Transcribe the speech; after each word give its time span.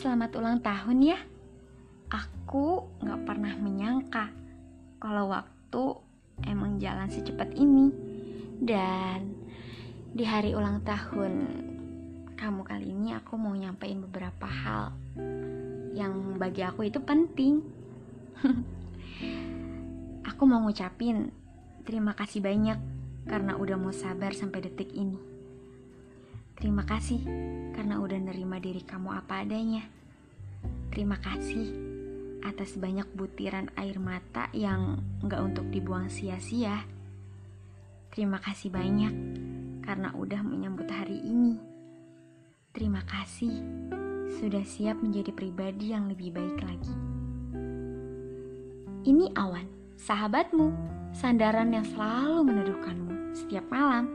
Selamat 0.00 0.32
ulang 0.40 0.64
tahun 0.64 1.12
ya. 1.12 1.20
Aku 2.08 2.88
gak 3.04 3.20
pernah 3.28 3.52
menyangka 3.60 4.32
kalau 4.96 5.28
waktu 5.28 5.92
emang 6.48 6.80
jalan 6.80 7.04
secepat 7.12 7.52
ini. 7.52 7.92
Dan 8.64 9.36
di 10.16 10.24
hari 10.24 10.56
ulang 10.56 10.80
tahun 10.88 11.32
kamu 12.32 12.64
kali 12.64 12.96
ini 12.96 13.12
aku 13.12 13.36
mau 13.36 13.52
nyampein 13.52 14.00
beberapa 14.00 14.48
hal 14.48 14.96
yang 15.92 16.40
bagi 16.40 16.64
aku 16.64 16.88
itu 16.88 17.04
penting. 17.04 17.60
aku 20.32 20.42
mau 20.48 20.64
ngucapin 20.64 21.28
terima 21.84 22.16
kasih 22.16 22.40
banyak 22.40 22.80
karena 23.28 23.52
udah 23.52 23.76
mau 23.76 23.92
sabar 23.92 24.32
sampai 24.32 24.64
detik 24.64 24.96
ini. 24.96 25.28
Terima 26.60 26.84
kasih 26.84 27.24
karena 27.72 27.96
udah 28.04 28.20
nerima 28.20 28.60
diri 28.60 28.84
kamu 28.84 29.16
apa 29.16 29.48
adanya. 29.48 29.99
Terima 30.90 31.16
kasih 31.22 31.70
atas 32.40 32.76
banyak 32.80 33.06
butiran 33.14 33.68
air 33.76 34.00
mata 34.00 34.48
yang 34.56 35.00
gak 35.24 35.40
untuk 35.40 35.66
dibuang 35.68 36.08
sia-sia. 36.08 36.84
Terima 38.10 38.42
kasih 38.42 38.72
banyak 38.72 39.14
karena 39.84 40.10
udah 40.16 40.42
menyambut 40.42 40.88
hari 40.90 41.20
ini. 41.22 41.56
Terima 42.74 43.02
kasih 43.06 43.54
sudah 44.38 44.62
siap 44.62 45.02
menjadi 45.02 45.34
pribadi 45.34 45.90
yang 45.92 46.06
lebih 46.06 46.34
baik 46.34 46.58
lagi. 46.62 46.94
Ini 49.00 49.32
Awan, 49.34 49.66
sahabatmu, 49.98 50.70
sandaran 51.16 51.74
yang 51.74 51.86
selalu 51.88 52.46
meneduhkanmu 52.46 53.34
setiap 53.34 53.64
malam 53.72 54.06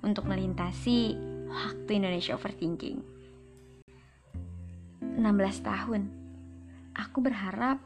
untuk 0.00 0.24
melintasi 0.24 1.18
waktu 1.50 1.90
Indonesia 2.00 2.38
Overthinking. 2.38 3.19
16 5.20 5.60
tahun. 5.60 6.02
Aku 6.96 7.20
berharap 7.20 7.76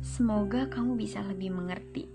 semoga 0.00 0.64
kamu 0.72 0.96
bisa 0.96 1.20
lebih 1.20 1.52
mengerti. 1.52 2.08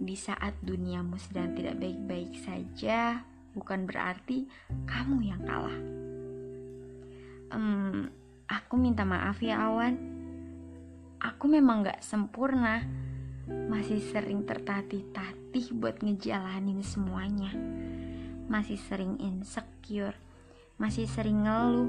Di 0.00 0.16
saat 0.16 0.56
duniamu 0.64 1.20
sedang 1.20 1.52
tidak 1.52 1.76
baik-baik 1.76 2.32
saja, 2.40 3.20
bukan 3.52 3.84
berarti 3.84 4.48
kamu 4.88 5.16
yang 5.28 5.42
kalah. 5.44 5.78
Um, 7.52 8.08
aku 8.48 8.74
minta 8.80 9.04
maaf 9.04 9.44
ya 9.44 9.60
Awan. 9.68 9.94
Aku 11.20 11.46
memang 11.46 11.84
gak 11.84 12.00
sempurna, 12.00 12.80
masih 13.46 14.00
sering 14.00 14.48
tertatih-tatih 14.48 15.76
buat 15.76 16.00
ngejalanin 16.00 16.80
semuanya 16.80 17.52
masih 18.48 18.76
sering 18.76 19.16
insecure, 19.20 20.16
masih 20.76 21.08
sering 21.08 21.48
ngeluh, 21.48 21.88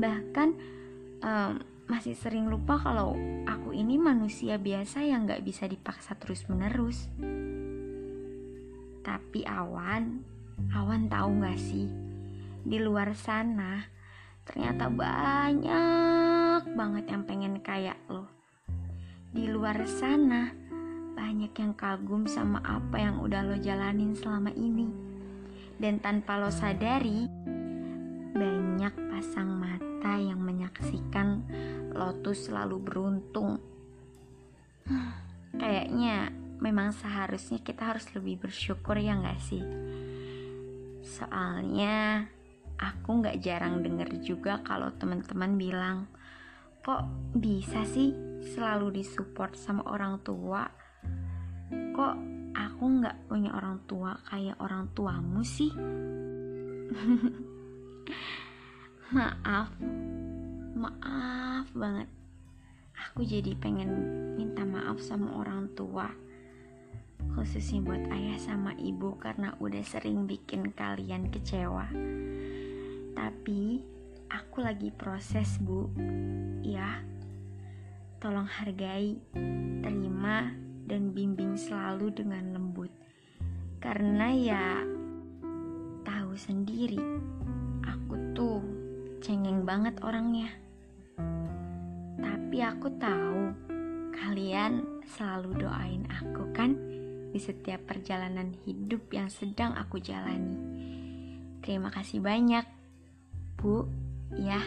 bahkan 0.00 0.56
um, 1.20 1.60
masih 1.90 2.14
sering 2.14 2.46
lupa 2.46 2.78
kalau 2.78 3.18
aku 3.48 3.74
ini 3.74 3.98
manusia 3.98 4.56
biasa 4.56 5.02
yang 5.02 5.26
gak 5.26 5.42
bisa 5.42 5.66
dipaksa 5.66 6.14
terus-menerus. 6.14 7.10
Tapi 9.00 9.42
awan, 9.42 10.22
awan 10.70 11.10
tahu 11.10 11.30
gak 11.42 11.58
sih, 11.58 11.88
di 12.62 12.78
luar 12.78 13.16
sana 13.16 13.82
ternyata 14.46 14.90
banyak 14.90 16.62
banget 16.74 17.04
yang 17.06 17.22
pengen 17.26 17.54
kayak 17.62 17.98
lo. 18.10 18.26
Di 19.30 19.46
luar 19.46 19.86
sana 19.86 20.50
banyak 21.14 21.52
yang 21.54 21.72
kagum 21.76 22.26
sama 22.26 22.58
apa 22.64 22.98
yang 22.98 23.22
udah 23.22 23.46
lo 23.46 23.56
jalanin 23.60 24.16
selama 24.16 24.50
ini 24.56 24.90
dan 25.80 26.02
tanpa 26.02 26.36
lo 26.36 26.52
sadari, 26.52 27.24
banyak 28.34 28.94
pasang 29.08 29.59
tuh 32.20 32.36
selalu 32.36 32.76
beruntung. 32.80 33.58
Kayaknya 35.56 36.32
memang 36.60 36.92
seharusnya 36.92 37.60
kita 37.60 37.94
harus 37.94 38.06
lebih 38.12 38.46
bersyukur 38.48 38.96
ya 39.00 39.16
gak 39.18 39.40
sih? 39.40 39.64
Soalnya 41.04 42.28
aku 42.76 43.24
gak 43.24 43.40
jarang 43.40 43.80
denger 43.80 44.20
juga 44.22 44.60
kalau 44.62 44.92
teman-teman 44.96 45.56
bilang, 45.56 45.98
kok 46.84 47.04
bisa 47.36 47.84
sih 47.84 48.12
selalu 48.54 49.00
disupport 49.02 49.52
sama 49.56 49.84
orang 49.88 50.20
tua? 50.24 50.64
Kok 51.70 52.40
aku 52.56 52.84
nggak 53.00 53.28
punya 53.28 53.52
orang 53.54 53.84
tua 53.84 54.16
kayak 54.26 54.56
orang 54.58 54.88
tuamu 54.96 55.44
sih 55.44 55.70
maaf 59.14 59.68
maaf 60.74 61.70
banget. 61.74 62.08
Aku 63.08 63.24
jadi 63.24 63.56
pengen 63.56 63.90
minta 64.36 64.62
maaf 64.62 65.00
sama 65.00 65.40
orang 65.40 65.72
tua 65.72 66.10
khususnya 67.36 67.80
buat 67.84 68.04
ayah 68.10 68.38
sama 68.42 68.74
ibu 68.74 69.14
karena 69.20 69.54
udah 69.62 69.84
sering 69.86 70.26
bikin 70.26 70.74
kalian 70.74 71.30
kecewa. 71.30 71.86
Tapi 73.14 73.84
aku 74.30 74.56
lagi 74.64 74.90
proses 74.90 75.60
bu. 75.62 75.86
Ya 76.64 77.00
tolong 78.20 78.44
hargai 78.44 79.16
terima 79.80 80.52
dan 80.84 81.14
bimbing 81.14 81.54
selalu 81.56 82.12
dengan 82.12 82.52
lembut. 82.56 82.90
Karena 83.80 84.28
ya 84.34 84.84
tahu 86.04 86.36
sendiri, 86.36 87.00
cengeng 89.30 89.62
banget 89.62 89.94
orangnya. 90.02 90.50
Tapi 92.18 92.58
aku 92.66 92.90
tahu 92.98 93.54
kalian 94.10 94.82
selalu 95.06 95.54
doain 95.54 96.02
aku 96.10 96.50
kan 96.50 96.74
di 97.30 97.38
setiap 97.38 97.86
perjalanan 97.86 98.50
hidup 98.66 99.06
yang 99.14 99.30
sedang 99.30 99.78
aku 99.78 100.02
jalani. 100.02 100.58
Terima 101.62 101.94
kasih 101.94 102.18
banyak, 102.18 102.66
Bu. 103.54 103.86
Ya. 104.34 104.58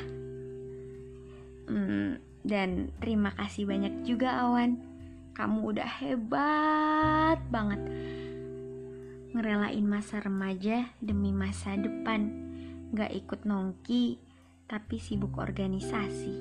Hmm, 1.68 2.24
dan 2.47 2.95
terima 3.03 3.35
kasih 3.35 3.68
banyak 3.68 4.07
juga 4.07 4.47
Awan 4.47 4.80
kamu 5.35 5.75
udah 5.75 5.90
hebat 6.00 7.40
banget 7.51 7.84
ngerelain 9.35 9.84
masa 9.84 10.24
remaja 10.24 10.88
demi 11.03 11.35
masa 11.35 11.75
depan 11.75 12.31
gak 12.95 13.12
ikut 13.12 13.44
nongki 13.44 14.24
tapi 14.73 14.97
sibuk 14.97 15.38
organisasi. 15.38 16.34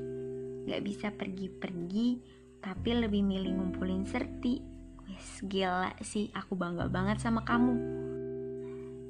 Gak 0.65 0.81
bisa 0.81 1.12
pergi-pergi 1.12 2.41
tapi 2.65 2.97
lebih 2.97 3.20
milih 3.20 3.60
ngumpulin 3.60 4.09
serti. 4.09 4.65
Wes 5.04 5.44
gila 5.44 5.93
sih 6.00 6.32
aku 6.32 6.56
bangga 6.56 6.88
banget 6.88 7.21
sama 7.21 7.44
kamu. 7.44 7.76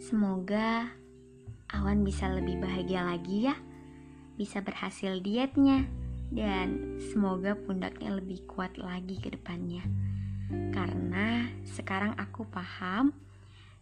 Semoga 0.03 0.91
awan 1.71 2.03
bisa 2.03 2.27
lebih 2.35 2.59
bahagia 2.59 3.07
lagi 3.07 3.47
ya. 3.47 3.55
Bisa 4.35 4.59
berhasil 4.59 5.23
dietnya. 5.23 5.87
Dan 6.33 6.99
semoga 7.13 7.55
pundaknya 7.55 8.19
lebih 8.19 8.43
kuat 8.51 8.75
lagi 8.75 9.23
ke 9.23 9.31
depannya. 9.31 9.87
Karena 10.75 11.47
sekarang 11.63 12.19
aku 12.19 12.43
paham 12.51 13.15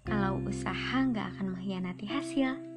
kalau 0.04 0.42
usaha 0.44 1.00
nggak 1.00 1.38
akan 1.38 1.56
mengkhianati 1.56 2.06
hasil. 2.10 2.69